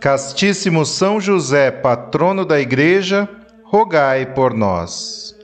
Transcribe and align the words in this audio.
Castíssimo 0.00 0.84
São 0.84 1.20
José, 1.20 1.70
patrono 1.70 2.44
da 2.44 2.60
Igreja, 2.60 3.28
rogai 3.64 4.26
por 4.26 4.52
nós. 4.52 5.34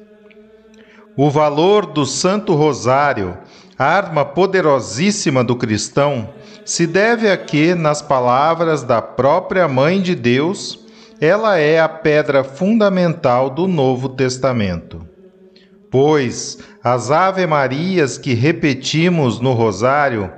O 1.17 1.31
valor 1.31 1.87
do 1.87 2.05
Santo 2.05 2.55
Rosário, 2.55 3.37
arma 3.79 4.25
poderosíssima 4.25 5.43
do 5.43 5.57
cristão, 5.57 6.31
se 6.65 6.87
deve 6.87 7.31
a 7.31 7.37
que, 7.37 7.75
nas 7.75 8.01
palavras 8.01 8.83
da 8.83 9.03
própria 9.03 9.67
Mãe 9.67 10.01
de 10.01 10.15
Deus, 10.15 10.79
ela 11.21 11.59
é 11.59 11.81
a 11.81 11.89
pedra 11.89 12.45
fundamental 12.45 13.49
do 13.49 13.67
Novo 13.67 14.09
Testamento. 14.11 15.07
Pois 15.91 16.59
as 16.83 17.11
Ave-Marias 17.11 18.17
que 18.17 18.35
repetimos 18.35 19.41
no 19.41 19.53
Rosário 19.53 20.33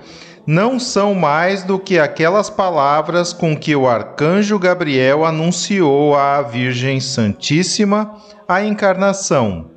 não 0.46 0.78
são 0.78 1.14
mais 1.14 1.62
do 1.62 1.78
que 1.78 1.98
aquelas 1.98 2.50
palavras 2.50 3.32
com 3.32 3.56
que 3.56 3.74
o 3.74 3.88
arcanjo 3.88 4.58
Gabriel 4.58 5.24
anunciou 5.24 6.14
à 6.14 6.42
Virgem 6.42 7.00
Santíssima 7.00 8.16
a 8.46 8.62
encarnação, 8.62 9.70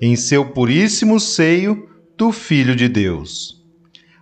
em 0.00 0.16
seu 0.16 0.46
puríssimo 0.46 1.20
seio, 1.20 1.88
do 2.16 2.32
Filho 2.32 2.74
de 2.74 2.88
Deus. 2.88 3.62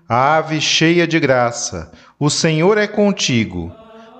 Ave 0.06 0.60
cheia 0.60 1.06
de 1.06 1.18
graça, 1.18 1.90
o 2.20 2.28
Senhor 2.28 2.76
é 2.76 2.86
contigo. 2.86 3.72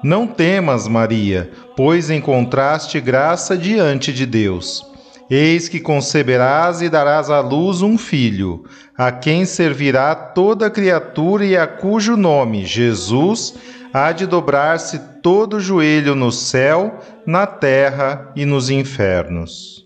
Não 0.03 0.27
temas, 0.27 0.89
Maria, 0.89 1.51
pois 1.77 2.11
encontraste 2.11 3.01
graça 3.01 3.57
diante 3.57 4.13
de 4.13 4.25
Deus. 4.25 4.96
Eis 5.29 5.69
que 5.69 5.81
conceberás 5.81 6.81
e 6.83 6.89
darás 6.89 7.31
à 7.31 7.41
luz 7.41 7.83
um 7.83 7.99
filho, 7.99 8.65
a 8.97 9.11
quem 9.11 9.45
servirá 9.45 10.15
toda 10.15 10.71
criatura 10.71 11.45
e 11.45 11.57
a 11.57 11.67
cujo 11.67 12.17
nome, 12.17 12.65
Jesus, 12.65 13.55
há 13.93 14.13
de 14.13 14.25
dobrar-se 14.25 15.01
todo 15.23 15.59
joelho 15.59 16.15
no 16.15 16.31
céu, 16.31 17.01
na 17.27 17.45
terra 17.45 18.31
e 18.37 18.45
nos 18.45 18.71
infernos. 18.71 19.85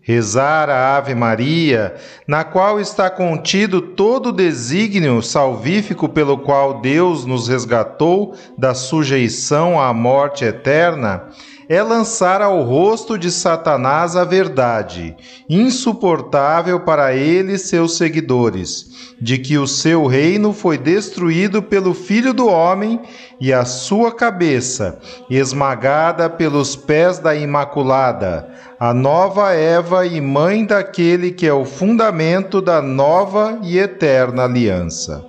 Rezar 0.00 0.70
a 0.70 0.96
Ave 0.96 1.14
Maria, 1.14 1.94
na 2.26 2.42
qual 2.42 2.80
está 2.80 3.10
contido 3.10 3.82
todo 3.82 4.30
o 4.30 4.32
desígnio 4.32 5.20
salvífico 5.20 6.08
pelo 6.08 6.38
qual 6.38 6.80
Deus 6.80 7.26
nos 7.26 7.46
resgatou 7.46 8.34
da 8.56 8.72
sujeição 8.72 9.78
à 9.78 9.92
morte 9.92 10.46
eterna, 10.46 11.24
é 11.68 11.82
lançar 11.82 12.40
ao 12.40 12.62
rosto 12.62 13.18
de 13.18 13.30
Satanás 13.30 14.16
a 14.16 14.24
verdade, 14.24 15.14
insuportável 15.48 16.80
para 16.80 17.14
ele 17.14 17.52
e 17.52 17.58
seus 17.58 17.98
seguidores, 17.98 19.14
de 19.20 19.36
que 19.36 19.58
o 19.58 19.66
seu 19.66 20.06
reino 20.06 20.54
foi 20.54 20.78
destruído 20.78 21.62
pelo 21.62 21.92
Filho 21.92 22.32
do 22.32 22.46
Homem 22.46 23.00
e 23.38 23.52
a 23.52 23.66
sua 23.66 24.10
cabeça 24.10 24.98
esmagada 25.28 26.30
pelos 26.30 26.74
pés 26.74 27.18
da 27.18 27.34
Imaculada, 27.34 28.48
a 28.80 28.94
nova 28.94 29.52
Eva 29.52 30.06
e 30.06 30.20
mãe 30.20 30.64
daquele 30.64 31.32
que 31.32 31.46
é 31.46 31.52
o 31.52 31.66
fundamento 31.66 32.62
da 32.62 32.80
nova 32.80 33.58
e 33.62 33.78
eterna 33.78 34.44
aliança. 34.44 35.27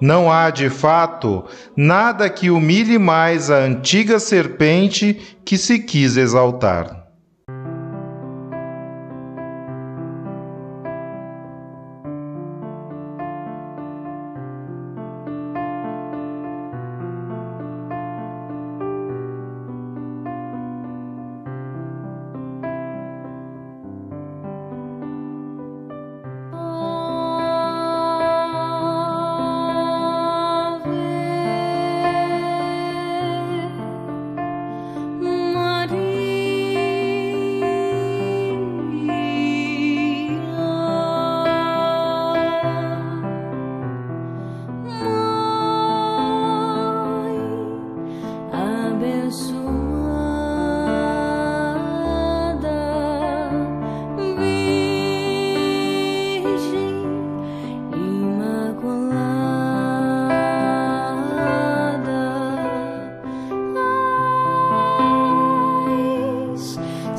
Não 0.00 0.30
há, 0.30 0.50
de 0.50 0.70
fato, 0.70 1.44
nada 1.76 2.30
que 2.30 2.50
humilhe 2.50 2.98
mais 2.98 3.50
a 3.50 3.56
antiga 3.58 4.18
serpente 4.18 5.38
que 5.44 5.58
se 5.58 5.78
quis 5.80 6.16
exaltar. 6.16 7.07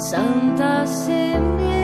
Santa 0.10 0.88
Semilla. 0.88 1.79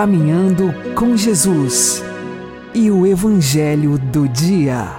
Caminhando 0.00 0.72
com 0.94 1.14
Jesus 1.14 2.02
e 2.72 2.90
o 2.90 3.06
Evangelho 3.06 3.98
do 3.98 4.26
Dia. 4.26 4.96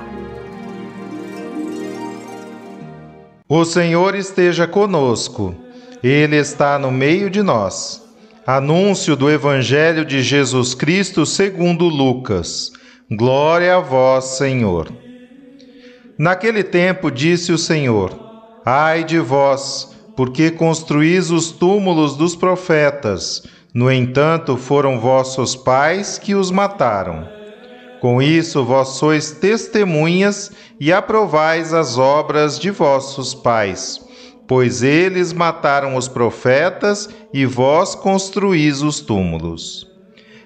O 3.49 3.65
Senhor 3.65 4.13
esteja 4.13 4.67
conosco, 4.67 5.55
Ele 6.03 6.35
está 6.35 6.77
no 6.77 6.91
meio 6.91 7.31
de 7.31 7.41
nós. 7.41 8.07
Anúncio 8.45 9.15
do 9.15 9.27
Evangelho 9.27 10.05
de 10.05 10.21
Jesus 10.21 10.75
Cristo 10.75 11.25
segundo 11.25 11.85
Lucas. 11.85 12.71
Glória 13.09 13.77
a 13.77 13.79
vós, 13.79 14.25
Senhor. 14.37 14.87
Naquele 16.15 16.63
tempo 16.63 17.09
disse 17.09 17.51
o 17.51 17.57
Senhor: 17.57 18.15
Ai 18.63 19.03
de 19.03 19.17
vós, 19.17 19.97
porque 20.15 20.51
construís 20.51 21.31
os 21.31 21.49
túmulos 21.49 22.15
dos 22.15 22.35
profetas 22.35 23.41
no 23.73 23.89
entanto, 23.89 24.57
foram 24.57 24.99
vossos 24.99 25.55
pais 25.55 26.17
que 26.17 26.35
os 26.35 26.51
mataram. 26.51 27.25
Com 28.01 28.21
isso, 28.21 28.65
vós 28.65 28.89
sois 28.89 29.31
testemunhas 29.31 30.51
e 30.77 30.91
aprovais 30.91 31.73
as 31.73 31.97
obras 31.97 32.59
de 32.59 32.69
vossos 32.69 33.33
pais, 33.33 34.01
pois 34.45 34.83
eles 34.83 35.31
mataram 35.31 35.95
os 35.95 36.09
profetas 36.09 37.07
e 37.33 37.45
vós 37.45 37.95
construís 37.95 38.81
os 38.81 38.99
túmulos. 38.99 39.87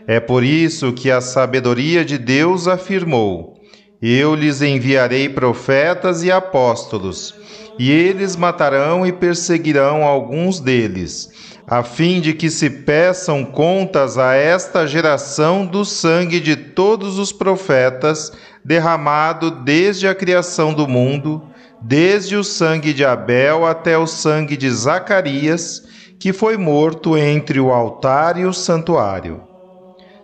É 0.06 0.20
por 0.20 0.44
isso 0.44 0.94
que 0.94 1.10
a 1.10 1.20
sabedoria 1.20 2.06
de 2.06 2.20
Deus 2.20 2.68
afirmou: 2.68 3.56
Eu 4.00 4.36
lhes 4.36 4.62
enviarei 4.62 5.30
profetas 5.30 6.22
e 6.22 6.32
apóstolos, 6.32 7.34
e 7.80 7.90
eles 7.90 8.36
matarão 8.36 9.04
e 9.08 9.12
perseguirão 9.12 10.04
alguns 10.04 10.60
deles 10.60 11.55
a 11.68 11.82
fim 11.82 12.22
de 12.22 12.34
que 12.34 12.50
se 12.50 12.70
peçam 12.70 13.44
contas 13.44 14.18
a 14.18 14.36
esta 14.36 14.86
geração 14.86 15.66
do 15.66 15.84
sangue 15.84 16.40
de 16.40 16.56
todos 16.56 17.18
os 17.18 17.32
profetas 17.32 18.32
derramado 18.64 19.50
desde 19.50 20.08
a 20.08 20.14
criação 20.14 20.74
do 20.74 20.88
mundo, 20.88 21.42
desde 21.82 22.36
o 22.36 22.44
sangue 22.44 22.94
de 22.94 23.04
Abel 23.04 23.66
até 23.66 23.98
o 23.98 24.06
sangue 24.06 24.56
de 24.56 24.70
Zacarias, 24.70 25.84
que 26.20 26.32
foi 26.32 26.56
morto 26.56 27.18
entre 27.18 27.60
o 27.60 27.72
altar 27.72 28.38
e 28.38 28.46
o 28.46 28.54
santuário. 28.54 29.42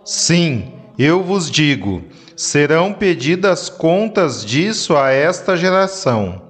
Sim, 0.04 0.72
eu 0.98 1.22
vos 1.22 1.50
digo, 1.50 2.02
serão 2.36 2.92
pedidas 2.92 3.68
contas 3.68 4.44
disso 4.44 4.96
a 4.96 5.10
esta 5.10 5.56
geração. 5.56 6.42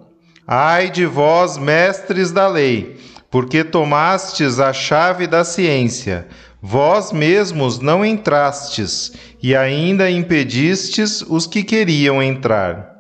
Ai 0.47 0.91
de 0.91 1.07
vós, 1.07 1.57
mestres 1.59 2.31
da 2.31 2.47
lei! 2.47 3.02
Porque 3.33 3.65
tomastes 3.65 4.61
a 4.61 4.75
chave 4.75 5.27
da 5.27 5.43
ciência, 5.43 6.29
vós 6.61 7.13
mesmos 7.13 7.79
não 7.79 8.05
entrastes, 8.05 9.15
e 9.43 9.57
ainda 9.57 10.11
impedistes 10.11 11.23
os 11.23 11.47
que 11.47 11.65
queriam 11.65 12.23
entrar. 12.23 12.99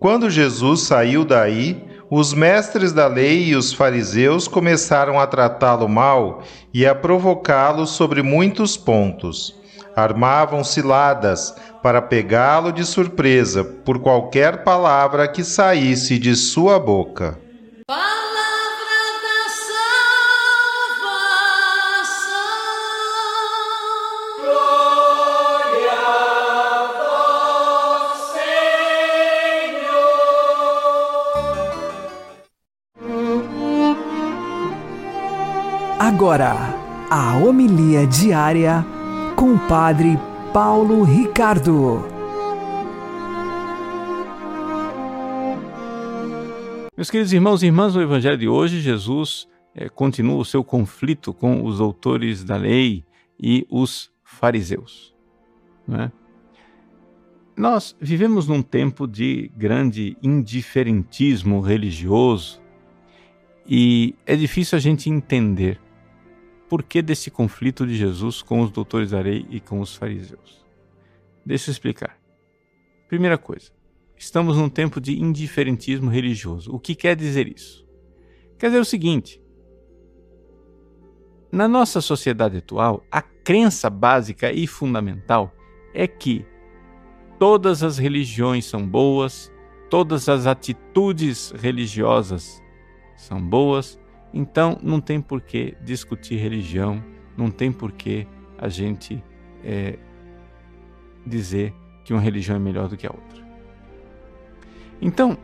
Quando 0.00 0.28
Jesus 0.28 0.82
saiu 0.82 1.24
daí, 1.24 1.80
os 2.10 2.34
mestres 2.34 2.92
da 2.92 3.06
lei 3.06 3.44
e 3.44 3.54
os 3.54 3.72
fariseus 3.72 4.48
começaram 4.48 5.18
a 5.18 5.28
tratá-lo 5.28 5.88
mal 5.88 6.42
e 6.74 6.84
a 6.84 6.92
provocá-lo 6.92 7.86
sobre 7.86 8.22
muitos 8.22 8.76
pontos. 8.76 9.54
Armavam 9.94 10.64
ciladas 10.64 11.54
para 11.84 12.02
pegá-lo 12.02 12.72
de 12.72 12.84
surpresa 12.84 13.62
por 13.62 14.00
qualquer 14.00 14.64
palavra 14.64 15.28
que 15.28 15.44
saísse 15.44 16.18
de 16.18 16.34
sua 16.34 16.80
boca. 16.80 17.38
Agora, 36.08 36.54
a 37.10 37.36
homilia 37.36 38.06
diária 38.06 38.86
com 39.34 39.54
o 39.54 39.58
Padre 39.66 40.16
Paulo 40.52 41.02
Ricardo. 41.02 42.04
Meus 46.96 47.10
queridos 47.10 47.32
irmãos 47.32 47.60
e 47.60 47.66
irmãs, 47.66 47.96
no 47.96 48.02
Evangelho 48.02 48.38
de 48.38 48.46
hoje, 48.46 48.80
Jesus 48.80 49.48
é, 49.74 49.88
continua 49.88 50.36
o 50.36 50.44
seu 50.44 50.62
conflito 50.62 51.34
com 51.34 51.64
os 51.64 51.80
autores 51.80 52.44
da 52.44 52.56
lei 52.56 53.04
e 53.36 53.66
os 53.68 54.08
fariseus. 54.22 55.12
Né? 55.88 56.12
Nós 57.56 57.96
vivemos 58.00 58.46
num 58.46 58.62
tempo 58.62 59.08
de 59.08 59.50
grande 59.56 60.16
indiferentismo 60.22 61.60
religioso 61.60 62.60
e 63.66 64.14
é 64.24 64.36
difícil 64.36 64.76
a 64.76 64.80
gente 64.80 65.10
entender 65.10 65.80
porquê 66.68 67.02
desse 67.02 67.30
conflito 67.30 67.86
de 67.86 67.96
Jesus 67.96 68.42
com 68.42 68.60
os 68.60 68.70
doutores 68.70 69.10
da 69.10 69.20
lei 69.20 69.46
e 69.50 69.60
com 69.60 69.80
os 69.80 69.94
fariseus. 69.94 70.64
Deixa 71.44 71.70
eu 71.70 71.72
explicar. 71.72 72.18
Primeira 73.08 73.38
coisa, 73.38 73.70
estamos 74.16 74.56
num 74.56 74.68
tempo 74.68 75.00
de 75.00 75.20
indiferentismo 75.20 76.10
religioso. 76.10 76.72
O 76.74 76.78
que 76.78 76.94
quer 76.94 77.14
dizer 77.14 77.46
isso? 77.46 77.86
Quer 78.58 78.66
dizer 78.66 78.80
o 78.80 78.84
seguinte: 78.84 79.40
na 81.52 81.68
nossa 81.68 82.00
sociedade 82.00 82.58
atual, 82.58 83.04
a 83.10 83.22
crença 83.22 83.88
básica 83.88 84.52
e 84.52 84.66
fundamental 84.66 85.54
é 85.94 86.06
que 86.06 86.44
todas 87.38 87.82
as 87.82 87.96
religiões 87.96 88.64
são 88.66 88.86
boas, 88.86 89.52
todas 89.88 90.28
as 90.28 90.46
atitudes 90.46 91.52
religiosas 91.52 92.62
são 93.16 93.40
boas, 93.40 93.98
então 94.36 94.78
não 94.82 95.00
tem 95.00 95.18
por 95.18 95.40
que 95.40 95.74
discutir 95.82 96.36
religião, 96.36 97.02
não 97.38 97.50
tem 97.50 97.72
por 97.72 97.90
que 97.90 98.26
a 98.58 98.68
gente 98.68 99.24
é, 99.64 99.98
dizer 101.26 101.72
que 102.04 102.12
uma 102.12 102.20
religião 102.20 102.54
é 102.54 102.58
melhor 102.58 102.86
do 102.86 102.98
que 102.98 103.06
a 103.06 103.10
outra. 103.10 103.46
Então, 105.00 105.38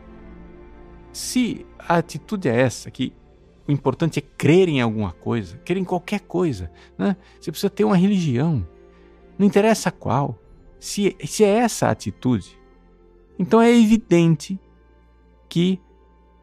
se 1.11 1.65
a 1.79 1.97
atitude 1.97 2.47
é 2.47 2.61
essa, 2.61 2.91
que 2.91 3.11
o 3.67 3.71
importante 3.71 4.19
é 4.19 4.21
crer 4.21 4.69
em 4.69 4.79
alguma 4.79 5.11
coisa, 5.11 5.57
crer 5.65 5.77
em 5.77 5.83
qualquer 5.83 6.19
coisa, 6.19 6.71
né? 6.95 7.17
você 7.41 7.49
precisa 7.49 7.71
ter 7.71 7.85
uma 7.85 7.97
religião, 7.97 8.63
não 9.39 9.47
interessa 9.47 9.89
qual, 9.89 10.37
se, 10.79 11.17
se 11.25 11.43
é 11.43 11.49
essa 11.49 11.87
a 11.87 11.91
atitude, 11.91 12.59
então 13.39 13.59
é 13.59 13.71
evidente 13.71 14.59
que 15.49 15.81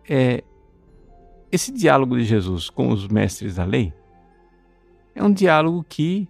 é, 0.08 0.42
esse 1.50 1.72
diálogo 1.72 2.16
de 2.16 2.24
Jesus 2.24 2.70
com 2.70 2.90
os 2.90 3.08
mestres 3.08 3.56
da 3.56 3.64
lei 3.64 3.92
é 5.14 5.22
um 5.22 5.32
diálogo 5.32 5.84
que 5.88 6.28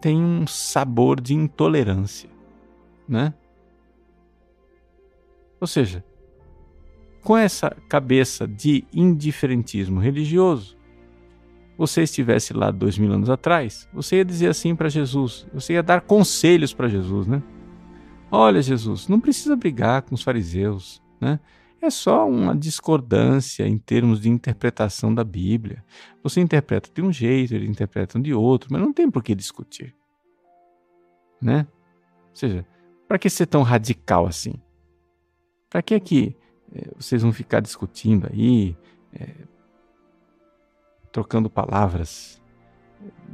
tem 0.00 0.16
um 0.16 0.46
sabor 0.46 1.20
de 1.20 1.34
intolerância, 1.34 2.28
né? 3.08 3.34
Ou 5.60 5.66
seja, 5.66 6.02
com 7.22 7.36
essa 7.36 7.70
cabeça 7.88 8.48
de 8.48 8.84
indiferentismo 8.92 10.00
religioso, 10.00 10.76
você 11.76 12.02
estivesse 12.02 12.52
lá 12.52 12.70
dois 12.70 12.98
mil 12.98 13.12
anos 13.12 13.30
atrás, 13.30 13.88
você 13.92 14.16
ia 14.16 14.24
dizer 14.24 14.48
assim 14.48 14.74
para 14.74 14.88
Jesus, 14.88 15.46
você 15.52 15.74
ia 15.74 15.82
dar 15.82 16.00
conselhos 16.00 16.72
para 16.72 16.88
Jesus, 16.88 17.26
né? 17.26 17.42
Olha, 18.30 18.62
Jesus, 18.62 19.08
não 19.08 19.20
precisa 19.20 19.56
brigar 19.56 20.02
com 20.02 20.14
os 20.14 20.22
fariseus, 20.22 21.02
né? 21.20 21.40
É 21.82 21.90
só 21.90 22.28
uma 22.28 22.54
discordância 22.54 23.66
em 23.66 23.78
termos 23.78 24.20
de 24.20 24.28
interpretação 24.28 25.14
da 25.14 25.24
Bíblia. 25.24 25.84
Você 26.22 26.40
interpreta 26.40 26.90
de 26.92 27.00
um 27.02 27.12
jeito, 27.12 27.54
eles 27.54 27.68
interpretam 27.68 28.20
de 28.20 28.34
outro, 28.34 28.68
mas 28.72 28.80
não 28.80 28.92
tem 28.92 29.10
por 29.10 29.22
que 29.22 29.34
discutir. 29.34 29.94
Né? 31.40 31.66
Ou 32.28 32.36
seja, 32.36 32.66
para 33.08 33.18
que 33.18 33.30
ser 33.30 33.46
tão 33.46 33.62
radical 33.62 34.26
assim? 34.26 34.54
Para 35.70 35.82
que 35.82 35.94
aqui 35.94 36.36
é, 36.72 36.90
vocês 36.96 37.22
vão 37.22 37.32
ficar 37.32 37.60
discutindo 37.60 38.28
aí, 38.30 38.76
é, 39.12 39.34
trocando 41.10 41.50
palavras 41.50 42.40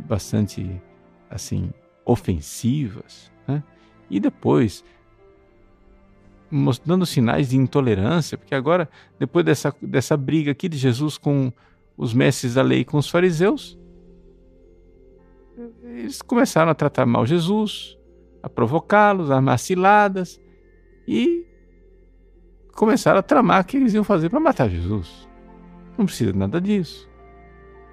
bastante 0.06 0.80
assim 1.28 1.72
ofensivas, 2.04 3.32
né? 3.46 3.62
E 4.08 4.20
depois 4.20 4.84
mostrando 6.50 7.04
sinais 7.04 7.48
de 7.48 7.56
intolerância, 7.56 8.38
porque 8.38 8.54
agora, 8.54 8.88
depois 9.18 9.44
dessa, 9.44 9.74
dessa 9.82 10.16
briga 10.16 10.52
aqui 10.52 10.68
de 10.68 10.76
Jesus 10.76 11.18
com 11.18 11.52
os 11.96 12.12
mestres 12.12 12.54
da 12.54 12.62
lei 12.62 12.80
e 12.80 12.84
com 12.84 12.98
os 12.98 13.08
fariseus, 13.08 13.78
eles 15.82 16.20
começaram 16.20 16.70
a 16.70 16.74
tratar 16.74 17.06
mal 17.06 17.24
Jesus, 17.24 17.96
a 18.42 18.48
provocá-los, 18.48 19.30
a 19.30 19.36
armar 19.36 19.58
ciladas 19.58 20.40
e 21.08 21.44
começaram 22.74 23.18
a 23.18 23.22
tramar 23.22 23.62
o 23.62 23.64
que 23.64 23.76
eles 23.76 23.94
iam 23.94 24.04
fazer 24.04 24.28
para 24.28 24.38
matar 24.38 24.68
Jesus. 24.68 25.26
Não 25.96 26.04
precisa 26.04 26.32
de 26.32 26.38
nada 26.38 26.60
disso. 26.60 27.08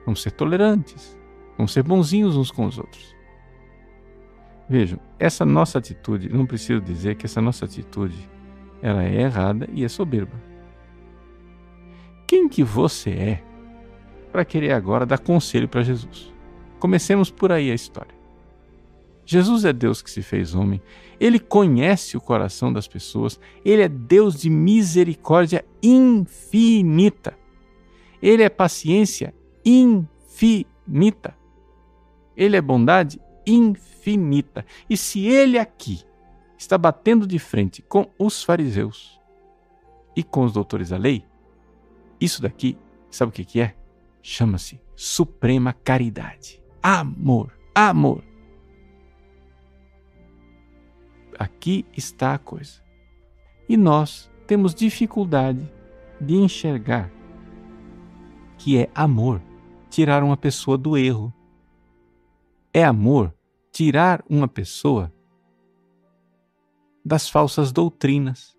Vamos 0.06 0.22
ser 0.22 0.32
tolerantes. 0.32 1.18
Vamos 1.58 1.72
ser 1.72 1.84
bonzinhos 1.84 2.36
uns 2.36 2.52
com 2.52 2.66
os 2.66 2.78
outros. 2.78 3.16
Vejam, 4.68 5.00
essa 5.18 5.46
nossa 5.46 5.78
atitude, 5.78 6.30
não 6.30 6.46
preciso 6.46 6.82
dizer 6.82 7.16
que 7.16 7.26
essa 7.26 7.42
nossa 7.42 7.66
atitude, 7.66 8.30
ela 8.84 9.02
é 9.02 9.22
errada 9.22 9.70
e 9.72 9.86
é 9.86 9.88
soberba. 9.88 10.34
Quem 12.28 12.50
que 12.50 12.62
você 12.62 13.12
é 13.12 13.44
para 14.30 14.44
querer 14.44 14.74
agora 14.74 15.06
dar 15.06 15.20
conselho 15.20 15.70
para 15.70 15.84
Jesus? 15.84 16.34
Comecemos 16.80 17.32
por 17.32 17.50
aí 17.50 17.72
a 17.72 17.74
história. 17.74 18.14
Jesus 19.26 19.64
é 19.64 19.72
Deus 19.72 20.02
que 20.02 20.12
se 20.12 20.22
fez 20.22 20.54
homem, 20.54 20.82
ele 21.18 21.40
conhece 21.40 22.18
o 22.18 22.22
coração 22.22 22.74
das 22.74 22.86
pessoas, 22.86 23.40
ele 23.64 23.82
é 23.82 23.88
Deus 23.88 24.42
de 24.42 24.50
misericórdia 24.50 25.64
infinita. 25.82 27.38
Ele 28.22 28.44
é 28.44 28.50
paciência 28.50 29.34
infinita. 29.64 31.34
Ele 32.36 32.58
é 32.58 32.62
bondade 32.62 33.18
infinita. 33.48 34.66
E 34.90 34.98
se 34.98 35.26
ele 35.26 35.58
aqui 35.58 36.04
está 36.64 36.78
batendo 36.78 37.28
de 37.28 37.38
frente 37.38 37.82
com 37.82 38.10
os 38.18 38.44
fariseus 38.44 39.20
e 40.16 40.24
com 40.24 40.44
os 40.46 40.54
doutores 40.54 40.90
da 40.90 40.98
lei, 40.98 41.26
isso 42.20 42.42
daqui, 42.42 42.78
sabe 43.12 43.30
o 43.30 43.34
que, 43.34 43.60
é? 43.60 43.76
Chama-se 44.22 44.82
suprema 44.96 45.74
caridade. 45.74 46.64
Amor, 46.82 47.52
amor. 47.76 48.24
Aqui 51.38 51.86
está 51.96 52.34
a 52.34 52.38
coisa. 52.40 52.82
E 53.68 53.76
nós 53.76 54.32
temos 54.48 54.74
dificuldade 54.74 55.70
de 56.22 56.36
enxergar 56.36 57.12
que 58.58 58.78
é 58.78 58.90
amor 58.96 59.42
tirar 59.90 60.24
uma 60.24 60.38
pessoa 60.38 60.78
do 60.78 60.98
erro. 60.98 61.34
É 62.74 62.84
amor 62.86 63.34
tirar 63.72 64.24
uma 64.30 64.48
pessoa 64.48 65.13
das 67.04 67.30
falsas 67.30 67.72
doutrinas. 67.72 68.58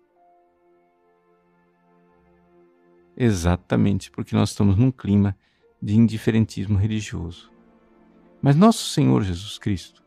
Exatamente 3.17 4.11
porque 4.11 4.35
nós 4.35 4.49
estamos 4.49 4.75
num 4.75 4.91
clima 4.91 5.37
de 5.81 5.95
indiferentismo 5.95 6.77
religioso. 6.77 7.51
Mas 8.41 8.55
nosso 8.55 8.89
Senhor 8.89 9.23
Jesus 9.23 9.57
Cristo 9.57 10.03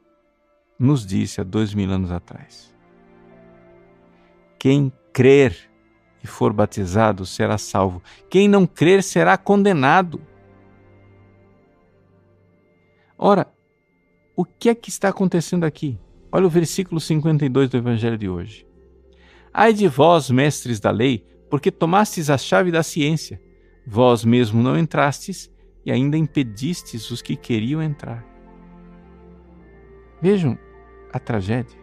nos 0.78 1.04
disse 1.04 1.40
há 1.40 1.44
dois 1.44 1.74
mil 1.74 1.90
anos 1.90 2.12
atrás: 2.12 2.74
quem 4.58 4.92
crer 5.12 5.70
e 6.22 6.26
for 6.26 6.52
batizado 6.52 7.24
será 7.24 7.56
salvo, 7.56 8.02
quem 8.28 8.48
não 8.48 8.66
crer 8.66 9.02
será 9.02 9.36
condenado. 9.38 10.20
Ora, 13.16 13.52
o 14.36 14.44
que 14.44 14.68
é 14.68 14.74
que 14.74 14.90
está 14.90 15.08
acontecendo 15.08 15.64
aqui? 15.64 15.98
Olha 16.30 16.46
o 16.46 16.50
versículo 16.50 17.00
52 17.00 17.70
do 17.70 17.78
Evangelho 17.78 18.18
de 18.18 18.28
hoje. 18.28 18.66
Ai 19.52 19.72
de 19.72 19.88
vós, 19.88 20.30
mestres 20.30 20.78
da 20.78 20.90
lei, 20.90 21.24
porque 21.48 21.70
tomastes 21.70 22.28
a 22.28 22.36
chave 22.36 22.70
da 22.70 22.82
ciência. 22.82 23.40
Vós 23.86 24.24
mesmo 24.24 24.62
não 24.62 24.78
entrastes 24.78 25.50
e 25.84 25.90
ainda 25.90 26.18
impedistes 26.18 27.10
os 27.10 27.22
que 27.22 27.34
queriam 27.34 27.82
entrar. 27.82 28.24
Vejam 30.20 30.58
a 31.12 31.18
tragédia. 31.18 31.78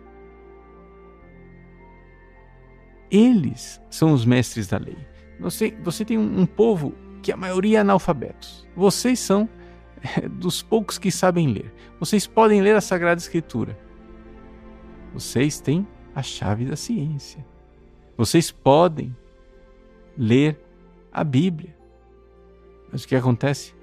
Eles 3.09 3.81
são 3.89 4.13
os 4.13 4.25
mestres 4.25 4.67
da 4.67 4.77
lei. 4.77 4.97
Você, 5.39 5.75
você 5.83 6.05
tem 6.05 6.17
um, 6.17 6.41
um 6.41 6.45
povo 6.45 6.93
que 7.23 7.31
a 7.31 7.37
maioria 7.37 7.79
é 7.79 7.81
analfabetos. 7.81 8.67
Vocês 8.75 9.19
são 9.19 9.49
dos 10.31 10.61
poucos 10.61 10.99
que 10.99 11.09
sabem 11.09 11.51
ler. 11.51 11.73
Vocês 11.99 12.27
podem 12.27 12.61
ler 12.61 12.75
a 12.75 12.81
Sagrada 12.81 13.19
Escritura. 13.19 13.84
Vocês 15.15 15.61
têm 15.61 15.87
a 16.13 16.21
chave 16.21 16.65
da 16.65 16.75
ciência. 16.75 17.43
Vocês 18.17 18.51
podem 18.51 19.15
ler 20.17 20.59
a 21.09 21.23
Bíblia. 21.23 21.73
Mas 22.91 23.05
o 23.05 23.07
que 23.07 23.15
acontece? 23.15 23.73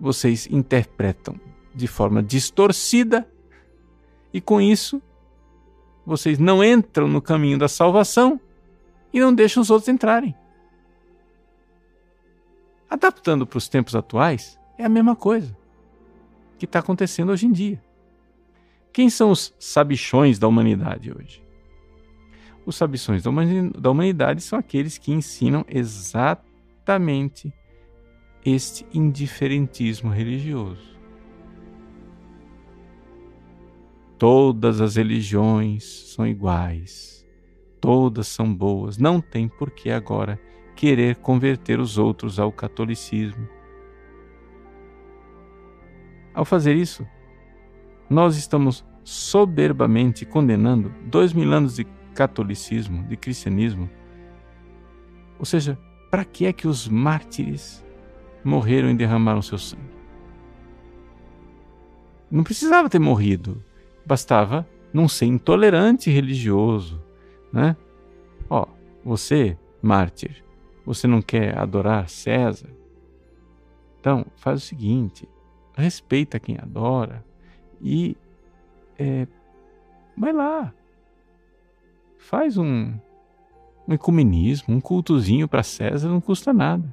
Vocês 0.00 0.46
interpretam 0.46 1.38
de 1.74 1.86
forma 1.86 2.22
distorcida 2.22 3.30
e 4.32 4.40
com 4.40 4.58
isso 4.58 5.02
vocês 6.06 6.38
não 6.38 6.64
entram 6.64 7.06
no 7.06 7.20
caminho 7.20 7.58
da 7.58 7.68
salvação 7.68 8.40
e 9.12 9.20
não 9.20 9.34
deixam 9.34 9.60
os 9.60 9.68
outros 9.68 9.90
entrarem. 9.90 10.34
Adaptando 12.88 13.46
para 13.46 13.58
os 13.58 13.68
tempos 13.68 13.94
atuais, 13.94 14.58
é 14.78 14.84
a 14.86 14.88
mesma 14.88 15.14
coisa 15.14 15.54
que 16.58 16.64
está 16.64 16.78
acontecendo 16.78 17.32
hoje 17.32 17.44
em 17.44 17.52
dia. 17.52 17.85
Quem 18.96 19.10
são 19.10 19.30
os 19.30 19.54
sabichões 19.58 20.38
da 20.38 20.48
humanidade 20.48 21.12
hoje? 21.12 21.44
Os 22.64 22.76
sabichões 22.76 23.22
da 23.22 23.90
humanidade 23.90 24.40
são 24.40 24.58
aqueles 24.58 24.96
que 24.96 25.12
ensinam 25.12 25.66
exatamente 25.68 27.52
este 28.42 28.86
indiferentismo 28.94 30.08
religioso. 30.08 30.98
Todas 34.16 34.80
as 34.80 34.96
religiões 34.96 35.84
são 36.14 36.26
iguais, 36.26 37.22
todas 37.78 38.26
são 38.28 38.50
boas, 38.54 38.96
não 38.96 39.20
tem 39.20 39.46
por 39.46 39.72
que 39.72 39.90
agora 39.90 40.40
querer 40.74 41.16
converter 41.16 41.80
os 41.80 41.98
outros 41.98 42.38
ao 42.38 42.50
catolicismo 42.50 43.46
ao 46.36 46.44
fazer 46.44 46.76
isso, 46.76 47.06
nós 48.08 48.36
estamos 48.36 48.84
soberbamente 49.04 50.24
condenando 50.24 50.92
dois 51.04 51.32
mil 51.32 51.52
anos 51.52 51.76
de 51.76 51.84
catolicismo, 52.14 53.04
de 53.04 53.16
cristianismo. 53.16 53.88
Ou 55.38 55.44
seja, 55.44 55.78
para 56.10 56.24
que 56.24 56.46
é 56.46 56.52
que 56.52 56.66
os 56.66 56.88
mártires 56.88 57.84
morreram 58.42 58.90
e 58.90 58.94
derramaram 58.94 59.42
seu 59.42 59.58
sangue? 59.58 59.96
Não 62.30 62.42
precisava 62.42 62.88
ter 62.88 62.98
morrido, 62.98 63.62
bastava 64.04 64.66
não 64.92 65.08
ser 65.08 65.26
intolerante 65.26 66.10
religioso, 66.10 67.00
né? 67.52 67.76
Ó, 68.48 68.66
você, 69.04 69.56
mártir, 69.82 70.42
você 70.84 71.06
não 71.06 71.20
quer 71.20 71.56
adorar 71.56 72.08
César? 72.08 72.70
Então, 74.00 74.26
faz 74.36 74.62
o 74.62 74.66
seguinte: 74.66 75.28
respeita 75.76 76.40
quem 76.40 76.56
adora 76.58 77.24
e 77.80 78.16
é, 78.98 79.26
vai 80.16 80.32
lá, 80.32 80.72
faz 82.18 82.56
um, 82.56 82.92
um 83.86 83.92
ecumenismo, 83.92 84.74
um 84.74 84.80
cultozinho 84.80 85.46
para 85.46 85.62
César, 85.62 86.08
não 86.08 86.20
custa 86.20 86.52
nada. 86.52 86.92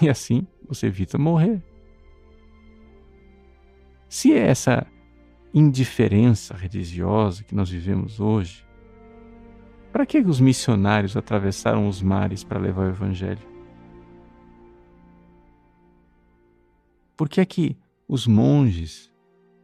E 0.00 0.08
assim 0.08 0.46
você 0.66 0.86
evita 0.86 1.18
morrer. 1.18 1.62
Se 4.08 4.32
é 4.32 4.46
essa 4.46 4.86
indiferença 5.54 6.54
religiosa 6.54 7.44
que 7.44 7.54
nós 7.54 7.70
vivemos 7.70 8.20
hoje, 8.20 8.66
para 9.92 10.06
que 10.06 10.18
os 10.18 10.40
missionários 10.40 11.16
atravessaram 11.16 11.86
os 11.86 12.00
mares 12.00 12.42
para 12.42 12.58
levar 12.58 12.86
o 12.86 12.90
Evangelho? 12.90 13.46
Por 17.16 17.28
que 17.28 17.40
é 17.40 17.44
que 17.44 17.76
os 18.08 18.26
monges 18.26 19.12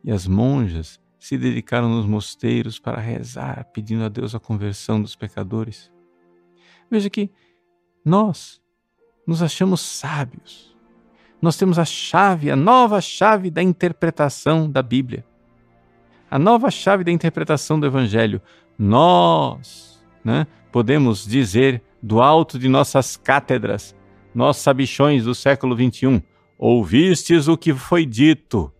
e 0.05 0.11
as 0.11 0.27
monjas 0.27 1.01
se 1.19 1.37
dedicaram 1.37 1.89
nos 1.89 2.07
mosteiros 2.07 2.79
para 2.79 3.01
rezar, 3.01 3.65
pedindo 3.73 4.05
a 4.05 4.09
Deus 4.09 4.35
a 4.35 4.41
conversão 4.41 5.01
dos 5.03 5.17
pecadores? 5.17 5.91
Veja 6.91 7.11
que 7.11 7.31
nós 8.05 8.61
nos 9.27 9.43
achamos 9.43 9.81
sábios. 9.81 10.75
Nós 11.41 11.57
temos 11.57 11.79
a 11.79 11.85
chave, 11.85 12.51
a 12.51 12.57
nova 12.57 13.01
chave 13.01 13.51
da 13.51 13.63
interpretação 13.63 14.71
da 14.71 14.83
Bíblia. 14.83 15.25
A 16.31 16.39
nova 16.39 16.71
chave 16.71 17.05
da 17.05 17.13
interpretação 17.13 17.79
do 17.79 17.87
Evangelho. 17.87 18.41
Nós 18.79 20.03
né, 20.25 20.47
podemos 20.73 21.27
dizer 21.27 21.83
do 22.03 22.21
alto 22.23 22.59
de 22.59 22.69
nossas 22.69 23.17
cátedras, 23.17 23.95
nós 24.35 24.57
sabichões 24.57 25.25
do 25.25 25.35
século 25.35 25.77
XXI, 25.77 26.23
Ouvistes 26.59 27.47
o 27.47 27.57
que 27.57 27.73
foi 27.73 28.05
dito. 28.05 28.73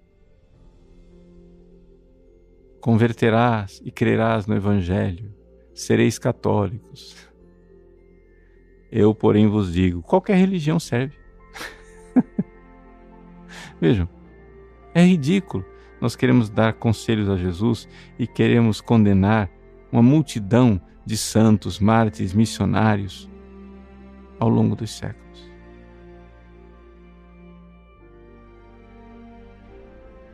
Converterás 2.81 3.81
e 3.85 3.93
crerás 3.93 4.49
no 4.49 4.57
Evangelho, 4.57 5.33
sereis 5.73 6.19
católicos. 6.19 7.17
Eu, 8.91 9.15
porém, 9.15 9.47
vos 9.47 9.73
digo: 9.73 10.03
qualquer 10.03 10.37
religião 10.37 10.81
serve. 10.81 11.17
Vejam, 13.81 14.09
é 14.93 15.05
ridículo. 15.05 15.65
Nós 16.01 16.17
queremos 16.17 16.51
dar 16.51 16.73
conselhos 16.73 17.29
a 17.29 17.37
Jesus 17.37 17.89
e 18.19 18.27
queremos 18.27 18.81
condenar 18.81 19.49
uma 19.93 20.03
multidão 20.03 20.81
de 21.07 21.17
santos, 21.17 21.79
mártires, 21.79 22.35
missionários 22.35 23.31
ao 24.41 24.49
longo 24.49 24.75
dos 24.75 24.91
séculos. 24.91 25.28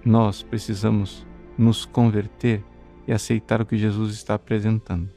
Nós 0.04 0.42
precisamos 0.42 1.26
nos 1.56 1.84
converter 1.84 2.62
e 3.06 3.12
aceitar 3.12 3.60
o 3.60 3.66
que 3.66 3.78
Jesus 3.78 4.14
está 4.14 4.34
apresentando. 4.34 5.08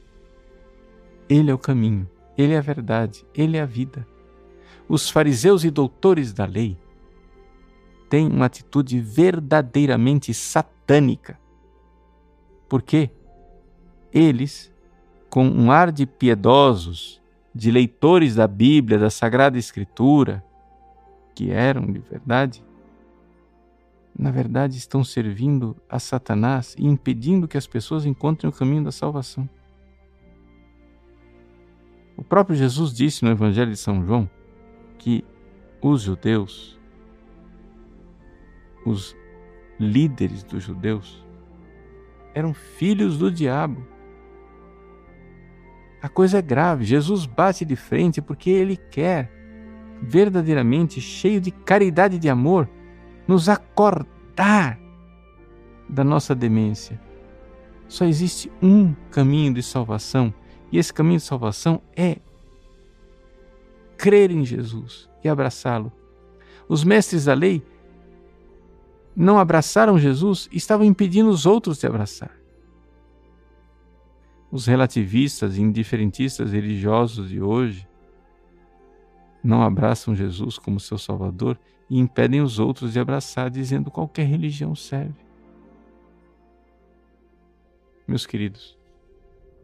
Ele 1.28 1.50
é 1.50 1.54
o 1.54 1.58
caminho, 1.58 2.08
ele 2.36 2.54
é 2.54 2.58
a 2.58 2.62
verdade, 2.62 3.26
ele 3.34 3.56
é 3.56 3.60
a 3.60 3.66
vida. 3.66 4.06
Os 4.88 5.10
fariseus 5.10 5.64
e 5.64 5.70
doutores 5.70 6.32
da 6.32 6.46
lei 6.46 6.78
têm 8.08 8.26
uma 8.26 8.46
atitude 8.46 8.98
verdadeiramente 9.00 10.32
satânica. 10.32 11.38
Porque 12.68 13.10
eles, 14.12 14.72
com 15.28 15.46
um 15.46 15.70
ar 15.70 15.92
de 15.92 16.06
piedosos, 16.06 17.20
de 17.54 17.70
leitores 17.70 18.36
da 18.36 18.46
Bíblia, 18.46 18.98
da 18.98 19.10
Sagrada 19.10 19.58
Escritura, 19.58 20.44
que 21.34 21.50
eram 21.50 21.86
de 21.86 21.98
verdade, 21.98 22.64
na 24.18 24.32
verdade 24.32 24.76
estão 24.76 25.04
servindo 25.04 25.76
a 25.88 26.00
Satanás 26.00 26.74
e 26.76 26.84
impedindo 26.84 27.46
que 27.46 27.56
as 27.56 27.68
pessoas 27.68 28.04
encontrem 28.04 28.50
o 28.50 28.52
caminho 28.52 28.82
da 28.82 28.90
salvação. 28.90 29.48
O 32.16 32.24
próprio 32.24 32.56
Jesus 32.56 32.92
disse 32.92 33.24
no 33.24 33.30
Evangelho 33.30 33.70
de 33.70 33.76
São 33.76 34.04
João 34.04 34.28
que 34.98 35.24
os 35.80 36.02
judeus, 36.02 36.76
os 38.84 39.16
líderes 39.78 40.42
dos 40.42 40.64
judeus, 40.64 41.24
eram 42.34 42.52
filhos 42.52 43.16
do 43.16 43.30
diabo. 43.30 43.86
A 46.02 46.08
coisa 46.08 46.38
é 46.38 46.42
grave. 46.42 46.84
Jesus 46.84 47.24
bate 47.24 47.64
de 47.64 47.76
frente 47.76 48.20
porque 48.20 48.50
ele 48.50 48.76
quer, 48.76 49.30
verdadeiramente 50.02 51.00
cheio 51.00 51.40
de 51.40 51.52
caridade 51.52 52.16
e 52.16 52.18
de 52.18 52.28
amor, 52.28 52.68
nos 53.28 53.48
acordar 53.48 54.80
da 55.86 56.02
nossa 56.02 56.34
demência. 56.34 56.98
Só 57.86 58.06
existe 58.06 58.50
um 58.62 58.94
caminho 59.10 59.52
de 59.52 59.62
salvação, 59.62 60.32
e 60.72 60.78
esse 60.78 60.92
caminho 60.92 61.18
de 61.18 61.24
salvação 61.24 61.82
é 61.94 62.16
crer 63.98 64.30
em 64.30 64.44
Jesus 64.44 65.08
e 65.22 65.28
abraçá-lo. 65.28 65.92
Os 66.68 66.82
mestres 66.84 67.26
da 67.26 67.34
lei 67.34 67.62
não 69.14 69.38
abraçaram 69.38 69.98
Jesus 69.98 70.48
e 70.52 70.56
estavam 70.56 70.86
impedindo 70.86 71.28
os 71.28 71.44
outros 71.44 71.78
de 71.78 71.86
abraçar. 71.86 72.30
Os 74.50 74.66
relativistas 74.66 75.58
e 75.58 75.60
indiferentistas 75.60 76.52
religiosos 76.52 77.28
de 77.28 77.40
hoje 77.42 77.86
não 79.42 79.62
abraçam 79.62 80.14
Jesus 80.14 80.58
como 80.58 80.80
seu 80.80 80.96
Salvador 80.96 81.58
e 81.88 81.98
impedem 81.98 82.40
os 82.40 82.58
outros 82.58 82.92
de 82.92 83.00
abraçar, 83.00 83.50
dizendo 83.50 83.90
qualquer 83.90 84.26
religião 84.26 84.74
serve. 84.74 85.14
Meus 88.06 88.26
queridos, 88.26 88.78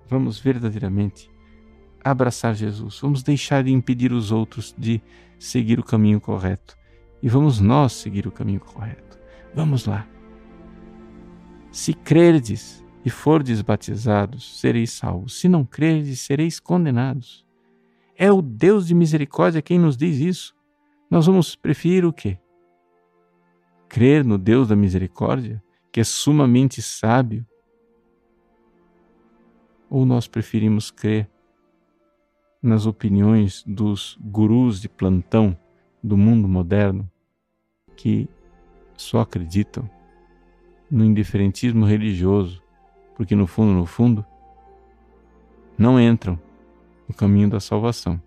vamos 0.08 0.38
verdadeiramente 0.38 1.30
abraçar 2.02 2.54
Jesus, 2.54 2.98
vamos 3.00 3.22
deixar 3.22 3.64
de 3.64 3.72
impedir 3.72 4.12
os 4.12 4.30
outros 4.30 4.74
de 4.76 5.00
seguir 5.38 5.78
o 5.80 5.84
caminho 5.84 6.20
correto 6.20 6.76
e 7.22 7.28
vamos 7.28 7.58
nós 7.58 7.94
seguir 7.94 8.26
o 8.26 8.30
caminho 8.30 8.60
correto. 8.60 9.18
Vamos 9.54 9.86
lá. 9.86 10.06
Se 11.72 11.94
crerdes 11.94 12.84
e 13.02 13.08
fordes 13.08 13.62
batizados, 13.62 14.60
sereis 14.60 14.90
salvos. 14.92 15.40
Se 15.40 15.48
não 15.48 15.64
crerdes, 15.64 16.20
sereis 16.20 16.60
condenados. 16.60 17.44
É 18.14 18.30
o 18.30 18.42
Deus 18.42 18.86
de 18.86 18.94
misericórdia 18.94 19.62
quem 19.62 19.78
nos 19.78 19.96
diz 19.96 20.18
isso. 20.18 20.54
Nós 21.14 21.26
vamos 21.26 21.54
preferir 21.54 22.04
o 22.04 22.12
quê? 22.12 22.36
Crer 23.88 24.24
no 24.24 24.36
Deus 24.36 24.66
da 24.66 24.74
misericórdia, 24.74 25.62
que 25.92 26.00
é 26.00 26.04
sumamente 26.04 26.82
sábio? 26.82 27.46
Ou 29.88 30.04
nós 30.04 30.26
preferimos 30.26 30.90
crer 30.90 31.30
nas 32.60 32.84
opiniões 32.84 33.62
dos 33.64 34.18
gurus 34.20 34.80
de 34.80 34.88
plantão 34.88 35.56
do 36.02 36.16
mundo 36.16 36.48
moderno 36.48 37.08
que 37.94 38.28
só 38.96 39.20
acreditam 39.20 39.88
no 40.90 41.04
indiferentismo 41.04 41.86
religioso, 41.86 42.60
porque 43.14 43.36
no 43.36 43.46
fundo, 43.46 43.72
no 43.72 43.86
fundo, 43.86 44.26
não 45.78 46.00
entram 46.00 46.36
no 47.08 47.14
caminho 47.14 47.50
da 47.50 47.60
salvação 47.60 48.20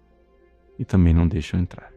e 0.80 0.86
também 0.86 1.14
não 1.14 1.28
deixam 1.28 1.60
entrar. 1.60 1.97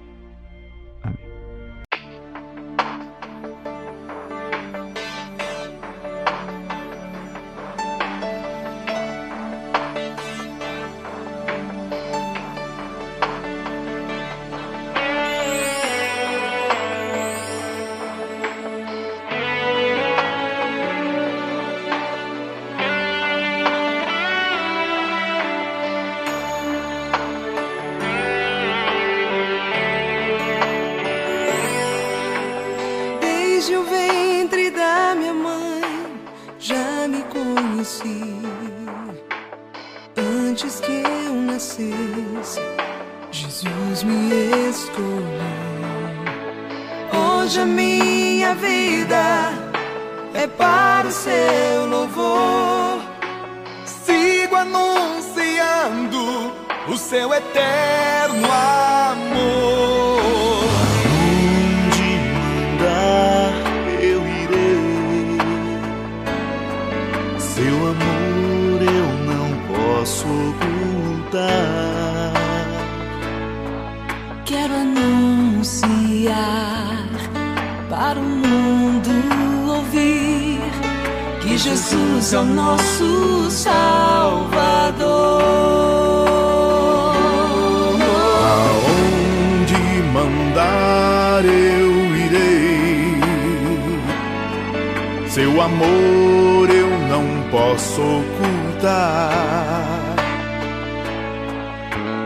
Seu 95.41 95.59
amor 95.59 96.69
eu 96.69 96.87
não 97.09 97.25
posso 97.49 97.99
ocultar. 97.99 99.31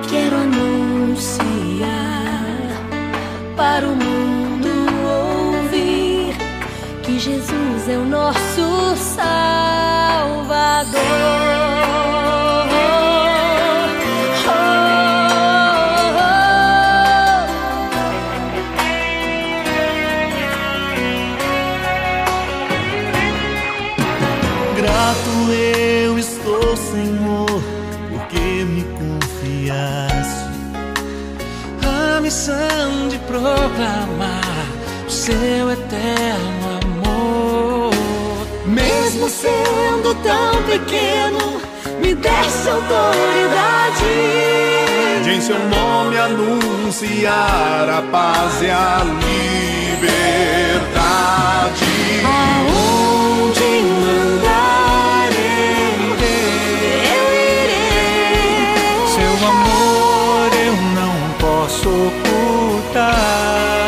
Quero 0.10 0.36
anunciar 0.36 1.88
para 3.56 3.88
o 3.88 3.95
mundo 3.95 4.67
ouvir 5.63 6.36
que 7.04 7.17
Jesus 7.17 7.88
é 7.88 7.97
o 7.97 8.04
nosso 8.04 8.97
Salvador. 8.97 10.36
Tão 40.25 40.63
pequeno, 40.63 41.61
me 42.01 42.15
deste 42.15 42.67
autoridade 42.67 44.03
de 45.23 45.29
em 45.31 45.41
seu 45.41 45.59
nome 45.59 46.17
anunciar 46.17 47.88
a 47.89 48.01
paz 48.11 48.61
e 48.61 48.69
a 48.69 49.03
liberdade. 49.93 50.25
Aonde 52.25 53.69
mandar 54.01 55.29
eu 55.31 56.01
irei. 57.35 57.85
Seu 59.13 59.35
amor 59.47 60.49
eu 60.65 60.75
não 60.99 61.15
posso 61.39 61.88
ocultar. 61.89 63.85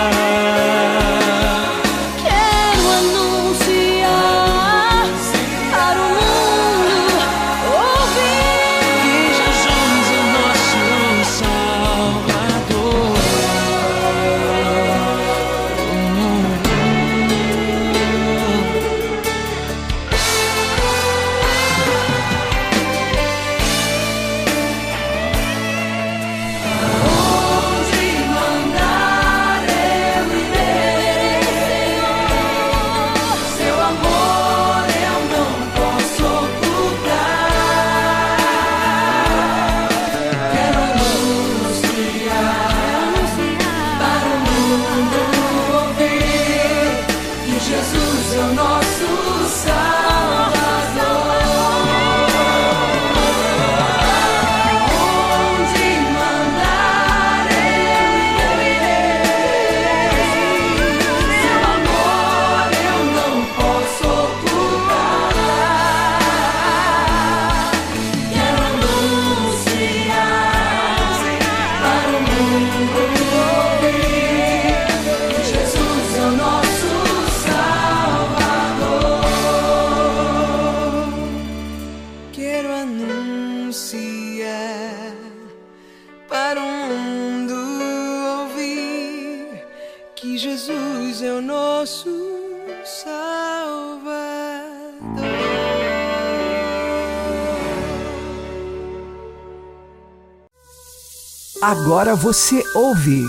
Agora 101.69 102.15
você 102.15 102.63
ouve 102.73 103.25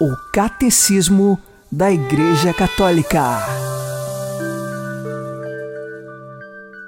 o 0.00 0.16
Catecismo 0.32 1.38
da 1.70 1.92
Igreja 1.92 2.54
Católica. 2.54 3.20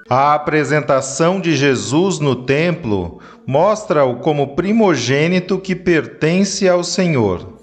A 0.09 0.33
apresentação 0.33 1.39
de 1.39 1.55
Jesus 1.55 2.19
no 2.21 2.47
templo 2.47 3.21
mostra-o 3.47 4.17
como 4.21 4.57
primogênito 4.57 5.59
que 5.59 5.77
pertence 5.77 6.67
ao 6.67 6.83
Senhor. 6.83 7.59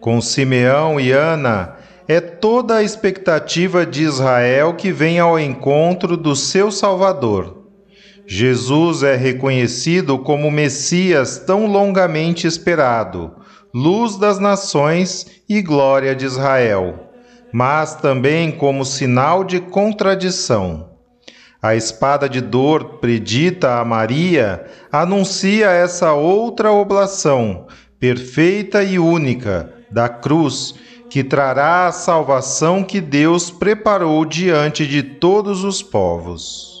Com 0.00 0.18
Simeão 0.18 0.98
e 0.98 1.12
Ana, 1.12 1.74
é 2.08 2.18
toda 2.18 2.76
a 2.76 2.82
expectativa 2.82 3.84
de 3.84 4.04
Israel 4.04 4.72
que 4.72 4.90
vem 4.90 5.20
ao 5.20 5.38
encontro 5.38 6.16
do 6.16 6.34
seu 6.34 6.72
Salvador. 6.72 7.57
Jesus 8.30 9.02
é 9.02 9.16
reconhecido 9.16 10.18
como 10.18 10.50
Messias 10.50 11.38
tão 11.38 11.64
longamente 11.64 12.46
esperado, 12.46 13.34
luz 13.72 14.18
das 14.18 14.38
nações 14.38 15.26
e 15.48 15.62
glória 15.62 16.14
de 16.14 16.26
Israel, 16.26 17.08
mas 17.50 17.94
também 17.94 18.52
como 18.52 18.84
sinal 18.84 19.42
de 19.42 19.58
contradição. 19.58 20.90
A 21.62 21.74
espada 21.74 22.28
de 22.28 22.42
dor 22.42 22.98
predita 22.98 23.80
a 23.80 23.84
Maria 23.84 24.66
anuncia 24.92 25.70
essa 25.70 26.12
outra 26.12 26.70
oblação, 26.70 27.66
perfeita 27.98 28.82
e 28.82 28.98
única, 28.98 29.72
da 29.90 30.06
cruz, 30.06 30.74
que 31.08 31.24
trará 31.24 31.86
a 31.86 31.92
salvação 31.92 32.84
que 32.84 33.00
Deus 33.00 33.50
preparou 33.50 34.26
diante 34.26 34.86
de 34.86 35.02
todos 35.02 35.64
os 35.64 35.82
povos. 35.82 36.77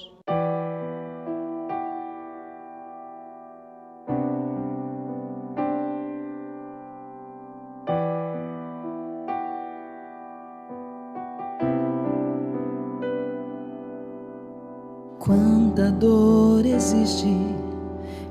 Existe 16.88 17.28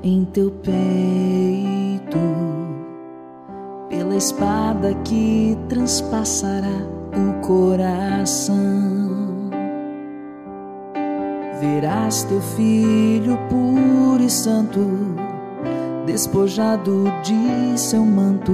em 0.02 0.24
teu 0.24 0.50
peito, 0.50 2.18
pela 3.88 4.16
espada 4.16 4.94
que 5.04 5.56
transpassará 5.68 6.66
o 7.12 7.40
coração. 7.46 8.56
Verás 11.60 12.24
teu 12.24 12.40
filho 12.40 13.38
puro 13.48 14.22
e 14.22 14.30
santo, 14.30 14.80
despojado 16.06 17.04
de 17.22 17.78
seu 17.78 18.04
manto, 18.04 18.52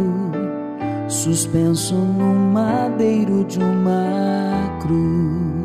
suspenso 1.08 1.94
no 1.94 2.34
madeiro 2.52 3.44
de 3.44 3.58
uma 3.58 4.78
cruz. 4.80 5.63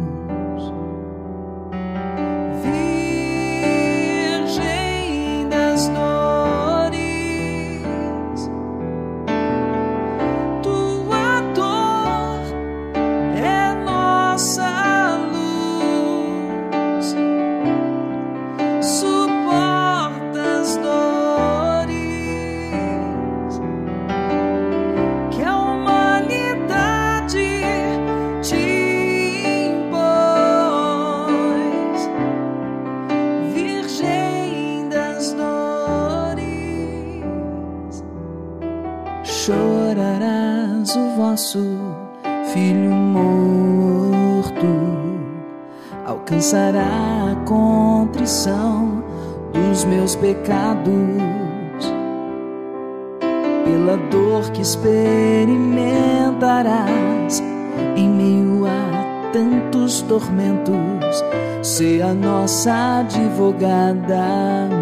Filho 42.54 42.92
morto, 42.92 44.68
alcançará 46.06 47.32
a 47.32 47.36
contrição 47.46 49.04
dos 49.54 49.86
meus 49.86 50.16
pecados. 50.16 50.90
Pela 53.66 53.98
dor 54.10 54.50
que 54.52 54.62
experimentarás 54.62 57.44
em 57.96 58.10
meio 58.10 58.66
a 58.66 59.30
tantos 59.32 60.02
tormentos, 60.02 61.24
ser 61.62 62.02
a 62.02 62.14
nossa 62.14 63.02
advogada. 63.02 64.79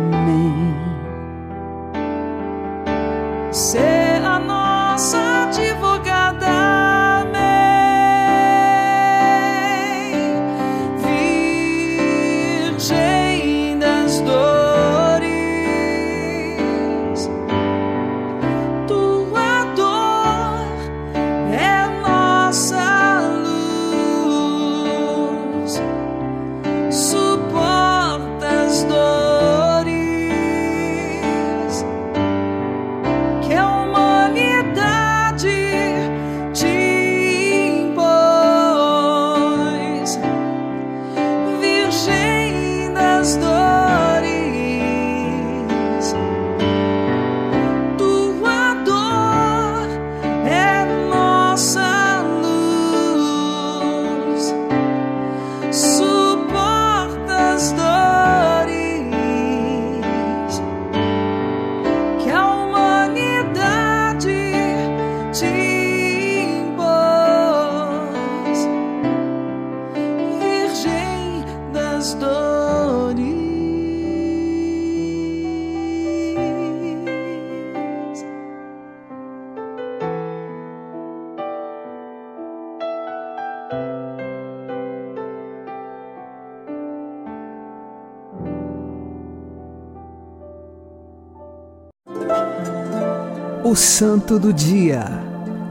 Santo 94.00 94.38
do 94.38 94.54
Dia, 94.54 95.06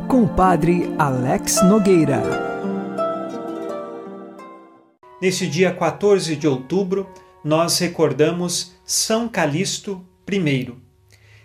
com 0.09 0.25
o 0.25 0.29
Padre 0.29 0.93
Alex 0.99 1.63
Nogueira. 1.63 2.21
Neste 5.23 5.47
dia 5.47 5.73
14 5.73 6.35
de 6.35 6.49
outubro, 6.49 7.09
nós 7.45 7.79
recordamos 7.79 8.75
São 8.85 9.29
Calixto 9.29 10.05
I. 10.29 10.75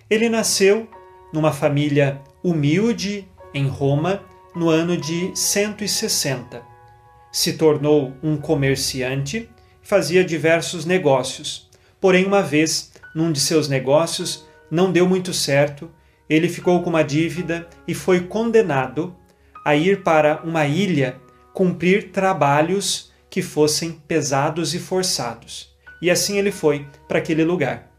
Ele 0.10 0.28
nasceu 0.28 0.90
numa 1.32 1.52
família 1.52 2.20
humilde 2.44 3.30
em 3.54 3.68
Roma 3.68 4.24
no 4.56 4.68
ano 4.68 4.98
de 4.98 5.32
160. 5.36 6.64
Se 7.32 7.54
tornou 7.54 8.12
um 8.24 8.36
comerciante, 8.38 9.48
fazia 9.84 10.26
diversos 10.26 10.84
negócios. 10.84 11.70
Porém, 12.00 12.26
uma 12.26 12.42
vez, 12.42 12.92
num 13.14 13.32
de 13.32 13.40
seus 13.40 13.68
negócios, 13.68 14.48
não 14.72 14.92
deu 14.92 15.08
muito 15.08 15.32
certo, 15.32 15.88
ele 16.34 16.48
ficou 16.48 16.82
com 16.82 16.90
uma 16.90 17.04
dívida 17.04 17.68
e 17.86 17.94
foi 17.94 18.22
condenado 18.22 19.14
a 19.66 19.76
ir 19.76 20.02
para 20.02 20.42
uma 20.46 20.66
ilha 20.66 21.20
cumprir 21.54 22.12
trabalhos 22.12 23.12
que 23.30 23.42
fossem 23.42 23.92
pesados 23.92 24.74
e 24.74 24.80
forçados. 24.80 25.76
E 26.02 26.10
assim 26.10 26.38
ele 26.38 26.50
foi 26.50 26.88
para 27.06 27.20
aquele 27.20 27.44
lugar. 27.44 27.92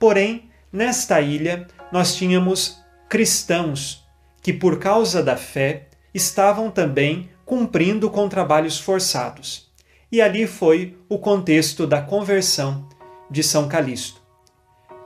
Porém, 0.00 0.50
nesta 0.72 1.20
ilha, 1.20 1.68
nós 1.92 2.16
tínhamos 2.16 2.82
cristãos 3.08 4.04
que, 4.42 4.52
por 4.52 4.80
causa 4.80 5.22
da 5.22 5.36
fé, 5.36 5.86
estavam 6.12 6.72
também 6.72 7.30
cumprindo 7.44 8.10
com 8.10 8.28
trabalhos 8.28 8.80
forçados. 8.80 9.70
E 10.10 10.20
ali 10.20 10.48
foi 10.48 10.98
o 11.08 11.20
contexto 11.20 11.86
da 11.86 12.02
conversão 12.02 12.88
de 13.30 13.44
São 13.44 13.68
Calixto. 13.68 14.25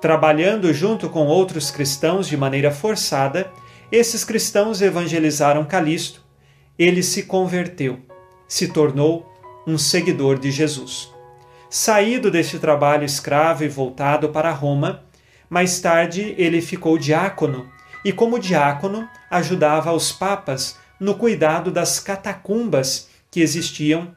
Trabalhando 0.01 0.73
junto 0.73 1.11
com 1.11 1.27
outros 1.27 1.71
cristãos 1.71 2.27
de 2.27 2.37
maneira 2.37 2.71
forçada, 2.71 3.53
esses 3.93 4.25
cristãos 4.25 4.81
evangelizaram 4.81 5.65
Calixto. 5.65 6.23
Ele 6.79 7.03
se 7.03 7.25
converteu, 7.25 8.01
se 8.49 8.69
tornou 8.69 9.31
um 9.67 9.77
seguidor 9.77 10.39
de 10.39 10.51
Jesus. 10.51 11.13
Saído 11.69 12.31
deste 12.31 12.59
trabalho 12.59 13.05
escravo 13.05 13.63
e 13.63 13.69
voltado 13.69 14.31
para 14.31 14.51
Roma, 14.51 15.05
mais 15.49 15.81
tarde 15.81 16.35
ele 16.39 16.63
ficou 16.63 16.97
diácono 16.97 17.69
e, 18.05 18.13
como 18.13 18.39
diácono, 18.39 19.07
ajudava 19.31 19.93
os 19.93 20.11
papas 20.11 20.79
no 20.99 21.15
cuidado 21.15 21.71
das 21.71 22.01
catacumbas 22.01 23.09
que 23.31 23.41
existiam 23.41 24.15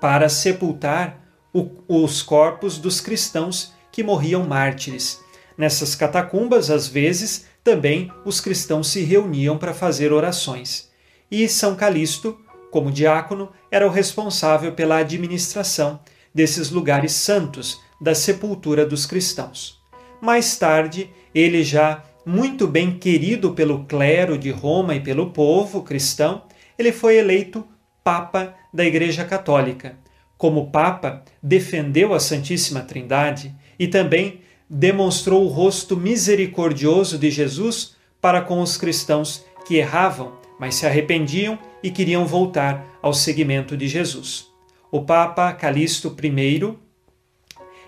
para 0.00 0.28
sepultar 0.28 1.18
o, 1.52 1.70
os 1.88 2.22
corpos 2.22 2.78
dos 2.78 3.00
cristãos 3.00 3.72
que 3.98 4.02
morriam 4.04 4.46
mártires. 4.46 5.20
Nessas 5.56 5.96
catacumbas, 5.96 6.70
às 6.70 6.86
vezes, 6.86 7.46
também 7.64 8.12
os 8.24 8.40
cristãos 8.40 8.86
se 8.86 9.02
reuniam 9.02 9.58
para 9.58 9.74
fazer 9.74 10.12
orações. 10.12 10.88
E 11.28 11.48
São 11.48 11.74
Calixto, 11.74 12.38
como 12.70 12.92
diácono, 12.92 13.50
era 13.72 13.84
o 13.84 13.90
responsável 13.90 14.70
pela 14.70 14.98
administração 14.98 15.98
desses 16.32 16.70
lugares 16.70 17.10
santos 17.10 17.80
da 18.00 18.14
sepultura 18.14 18.86
dos 18.86 19.04
cristãos. 19.04 19.82
Mais 20.22 20.54
tarde, 20.56 21.10
ele 21.34 21.64
já 21.64 22.04
muito 22.24 22.68
bem 22.68 23.00
querido 23.00 23.50
pelo 23.50 23.84
clero 23.84 24.38
de 24.38 24.52
Roma 24.52 24.94
e 24.94 25.00
pelo 25.00 25.30
povo 25.30 25.82
cristão, 25.82 26.44
ele 26.78 26.92
foi 26.92 27.16
eleito 27.16 27.66
Papa 28.04 28.54
da 28.72 28.84
Igreja 28.84 29.24
Católica. 29.24 29.96
Como 30.36 30.70
Papa, 30.70 31.24
defendeu 31.42 32.14
a 32.14 32.20
Santíssima 32.20 32.82
Trindade 32.82 33.52
e 33.78 33.86
também 33.86 34.40
demonstrou 34.68 35.44
o 35.44 35.48
rosto 35.48 35.96
misericordioso 35.96 37.18
de 37.18 37.30
Jesus 37.30 37.96
para 38.20 38.42
com 38.42 38.60
os 38.60 38.76
cristãos 38.76 39.44
que 39.66 39.76
erravam, 39.76 40.32
mas 40.58 40.74
se 40.74 40.86
arrependiam 40.86 41.58
e 41.82 41.90
queriam 41.90 42.26
voltar 42.26 42.98
ao 43.00 43.14
seguimento 43.14 43.76
de 43.76 43.86
Jesus. 43.86 44.48
O 44.90 45.02
Papa 45.02 45.52
Calixto 45.52 46.14
I, 46.22 46.74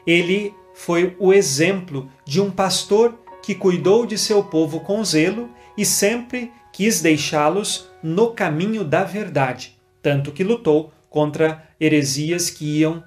ele 0.07 0.55
foi 0.75 1.17
o 1.19 1.33
exemplo 1.33 2.11
de 2.25 2.41
um 2.41 2.51
pastor 2.51 3.19
que 3.43 3.55
cuidou 3.55 4.07
de 4.07 4.17
seu 4.17 4.45
povo 4.45 4.81
com 4.81 5.05
zelo 5.05 5.51
e 5.77 5.85
sempre 5.85 6.53
quis 6.73 7.01
deixá-los 7.01 7.89
no 8.03 8.31
caminho 8.33 8.85
da 8.85 9.03
verdade, 9.03 9.77
tanto 10.03 10.31
que 10.33 10.45
lutou 10.45 10.93
contra 11.09 11.69
heresias 11.81 12.49
que 12.51 12.79
iam 12.81 13.03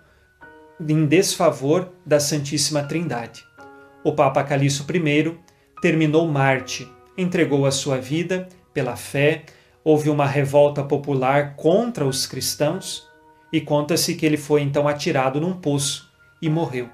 em 0.91 1.05
desfavor 1.05 1.89
da 2.05 2.19
Santíssima 2.19 2.83
Trindade. 2.83 3.45
O 4.03 4.13
Papa 4.13 4.43
Calixto 4.43 4.85
I 4.91 5.37
terminou 5.81 6.27
Marte, 6.27 6.87
entregou 7.17 7.65
a 7.65 7.71
sua 7.71 7.97
vida 7.97 8.47
pela 8.73 8.95
fé, 8.95 9.43
houve 9.83 10.09
uma 10.09 10.25
revolta 10.25 10.83
popular 10.83 11.55
contra 11.55 12.05
os 12.05 12.25
cristãos 12.25 13.07
e 13.51 13.61
conta-se 13.61 14.15
que 14.15 14.25
ele 14.25 14.37
foi 14.37 14.61
então 14.61 14.87
atirado 14.87 15.39
num 15.39 15.53
poço 15.53 16.09
e 16.41 16.49
morreu. 16.49 16.89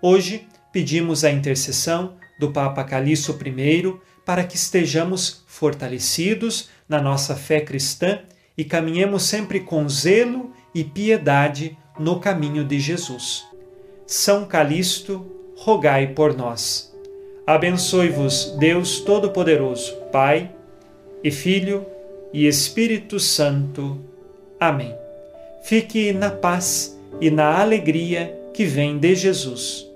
Hoje 0.00 0.46
pedimos 0.72 1.24
a 1.24 1.30
intercessão 1.30 2.16
do 2.38 2.50
Papa 2.50 2.82
Calixto 2.82 3.38
I 3.44 3.94
para 4.24 4.44
que 4.44 4.56
estejamos 4.56 5.44
fortalecidos 5.46 6.70
na 6.88 7.00
nossa 7.00 7.36
fé 7.36 7.60
cristã 7.60 8.20
e 8.56 8.64
caminhemos 8.64 9.24
sempre 9.24 9.60
com 9.60 9.88
zelo 9.88 10.51
e 10.74 10.82
piedade 10.82 11.76
no 11.98 12.18
caminho 12.18 12.64
de 12.64 12.78
Jesus. 12.78 13.44
São 14.06 14.44
Calixto, 14.44 15.24
rogai 15.56 16.08
por 16.08 16.36
nós. 16.36 16.92
Abençoe-vos 17.46 18.56
Deus 18.58 19.00
Todo-Poderoso, 19.00 19.96
Pai 20.12 20.50
e 21.22 21.30
Filho 21.30 21.84
e 22.32 22.46
Espírito 22.46 23.18
Santo. 23.18 24.00
Amém. 24.58 24.94
Fique 25.64 26.12
na 26.12 26.30
paz 26.30 26.98
e 27.20 27.30
na 27.30 27.60
alegria 27.60 28.38
que 28.54 28.64
vem 28.64 28.98
de 28.98 29.14
Jesus. 29.14 29.91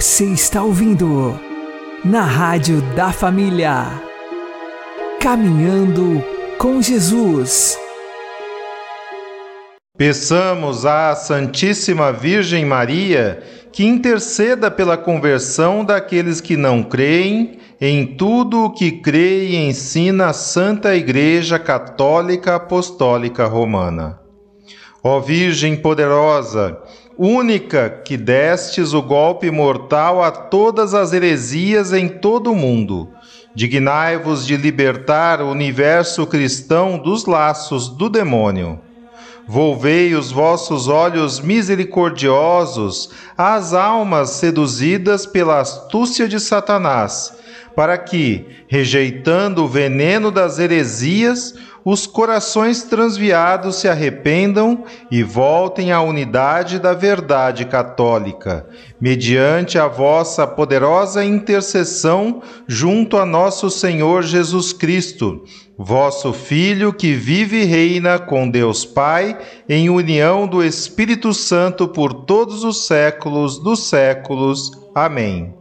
Você 0.00 0.26
está 0.26 0.62
ouvindo 0.62 1.36
na 2.04 2.22
Rádio 2.22 2.80
da 2.94 3.10
Família. 3.10 4.00
Caminhando 5.20 6.24
com 6.56 6.80
Jesus. 6.80 7.76
Peçamos 9.96 10.86
à 10.86 11.16
Santíssima 11.16 12.12
Virgem 12.12 12.64
Maria 12.64 13.42
que 13.72 13.84
interceda 13.84 14.70
pela 14.70 14.96
conversão 14.96 15.84
daqueles 15.84 16.40
que 16.40 16.56
não 16.56 16.84
creem 16.84 17.58
em 17.80 18.06
tudo 18.16 18.66
o 18.66 18.70
que 18.70 18.92
crê 19.02 19.46
e 19.46 19.56
ensina 19.56 20.26
a 20.26 20.32
Santa 20.32 20.94
Igreja 20.94 21.58
Católica 21.58 22.54
Apostólica 22.54 23.46
Romana. 23.46 24.20
Ó 25.02 25.18
Virgem 25.18 25.74
poderosa, 25.74 26.78
única 27.18 27.90
que 28.04 28.16
destes 28.16 28.94
o 28.94 29.02
golpe 29.02 29.50
mortal 29.50 30.22
a 30.22 30.30
todas 30.30 30.94
as 30.94 31.12
heresias 31.12 31.92
em 31.92 32.08
todo 32.08 32.52
o 32.52 32.54
mundo, 32.54 33.10
dignai-vos 33.52 34.46
de 34.46 34.56
libertar 34.56 35.42
o 35.42 35.50
universo 35.50 36.24
cristão 36.26 36.96
dos 36.96 37.26
laços 37.26 37.88
do 37.88 38.08
demônio. 38.08 38.78
Volvei 39.48 40.14
os 40.14 40.30
vossos 40.30 40.86
olhos 40.86 41.40
misericordiosos 41.40 43.10
às 43.36 43.72
almas 43.72 44.30
seduzidas 44.30 45.26
pela 45.26 45.58
astúcia 45.60 46.28
de 46.28 46.38
Satanás 46.38 47.36
para 47.78 47.96
que, 47.96 48.44
rejeitando 48.66 49.62
o 49.62 49.68
veneno 49.68 50.32
das 50.32 50.58
heresias, 50.58 51.54
os 51.90 52.06
corações 52.06 52.82
transviados 52.82 53.76
se 53.76 53.88
arrependam 53.88 54.84
e 55.10 55.22
voltem 55.22 55.90
à 55.90 56.02
unidade 56.02 56.78
da 56.78 56.92
verdade 56.92 57.64
católica, 57.64 58.68
mediante 59.00 59.78
a 59.78 59.88
vossa 59.88 60.46
poderosa 60.46 61.24
intercessão 61.24 62.42
junto 62.66 63.16
a 63.16 63.24
nosso 63.24 63.70
Senhor 63.70 64.22
Jesus 64.22 64.70
Cristo, 64.70 65.42
vosso 65.78 66.30
Filho 66.34 66.92
que 66.92 67.14
vive 67.14 67.62
e 67.62 67.64
reina 67.64 68.18
com 68.18 68.50
Deus 68.50 68.84
Pai, 68.84 69.38
em 69.66 69.88
união 69.88 70.46
do 70.46 70.62
Espírito 70.62 71.32
Santo 71.32 71.88
por 71.88 72.12
todos 72.12 72.64
os 72.64 72.86
séculos 72.86 73.58
dos 73.58 73.84
séculos. 73.88 74.72
Amém. 74.94 75.54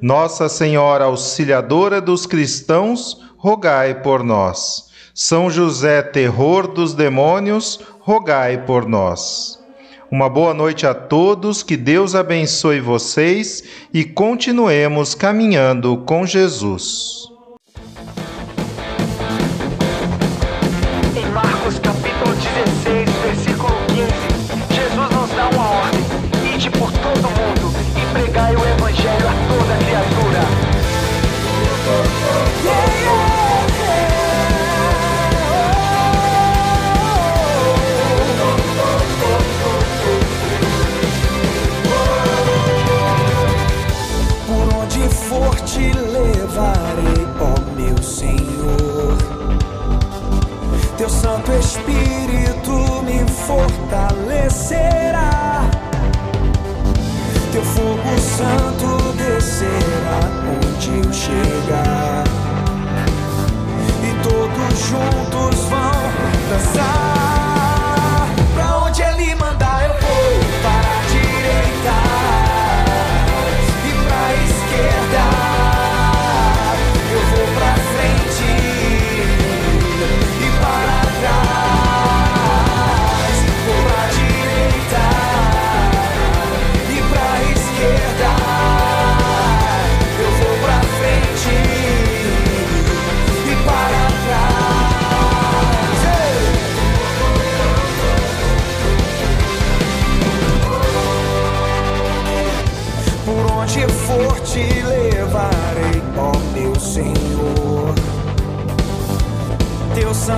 Nossa 0.00 0.48
Senhora 0.48 1.04
Auxiliadora 1.04 2.00
dos 2.00 2.24
cristãos, 2.24 3.20
rogai 3.36 4.00
por 4.00 4.24
nós. 4.24 4.88
São 5.22 5.50
José, 5.50 6.00
terror 6.00 6.66
dos 6.66 6.94
demônios, 6.94 7.78
rogai 8.00 8.64
por 8.64 8.88
nós. 8.88 9.62
Uma 10.10 10.30
boa 10.30 10.54
noite 10.54 10.86
a 10.86 10.94
todos, 10.94 11.62
que 11.62 11.76
Deus 11.76 12.14
abençoe 12.14 12.80
vocês 12.80 13.62
e 13.92 14.02
continuemos 14.02 15.14
caminhando 15.14 15.98
com 16.06 16.24
Jesus. 16.24 17.29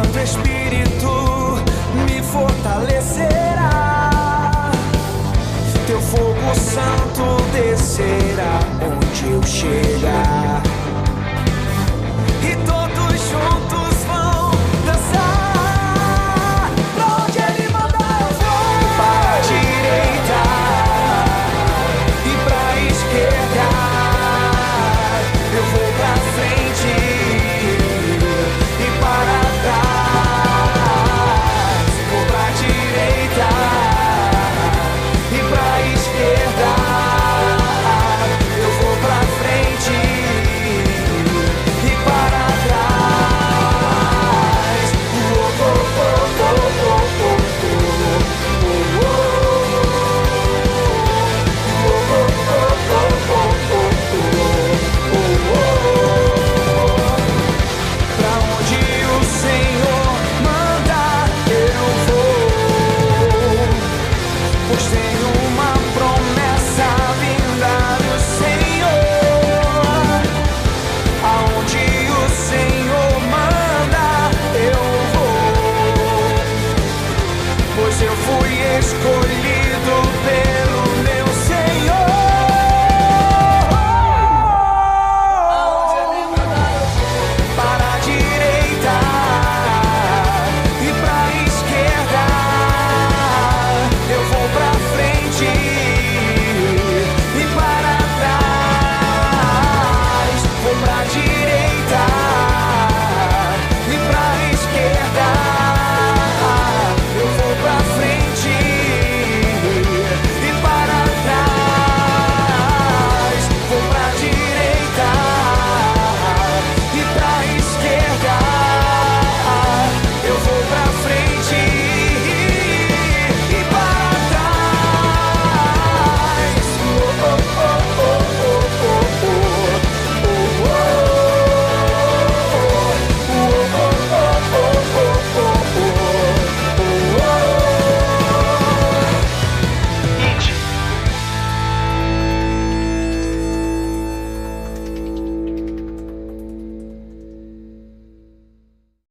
Santo 0.03 0.19
Espírito 0.19 1.63
me 2.05 2.21
fortalecerá. 2.23 3.71
Teu 5.87 6.01
fogo 6.01 6.55
santo 6.55 7.41
descerá 7.53 8.59
onde 8.81 9.31
eu 9.31 9.43
chegar. 9.45 10.72